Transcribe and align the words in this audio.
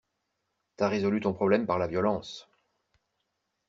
T'as 0.77 0.87
résolu 0.89 1.19
ton 1.21 1.31
problème 1.31 1.67
par 1.67 1.77
la 1.77 1.85
violence. 1.85 2.49